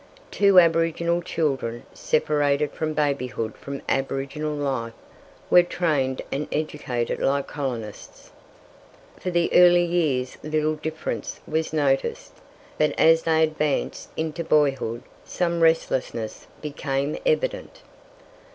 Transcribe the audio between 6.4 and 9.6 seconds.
educated like colonists. For the